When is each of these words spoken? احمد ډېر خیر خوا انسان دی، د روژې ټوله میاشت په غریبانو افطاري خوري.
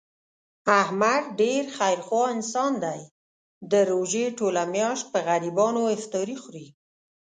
احمد 0.81 1.23
ډېر 1.41 1.63
خیر 1.77 1.99
خوا 2.07 2.23
انسان 2.35 2.73
دی، 2.83 3.01
د 3.71 3.73
روژې 3.91 4.25
ټوله 4.37 4.63
میاشت 4.75 5.05
په 5.13 5.19
غریبانو 5.27 5.81
افطاري 5.95 6.35
خوري. 6.43 6.67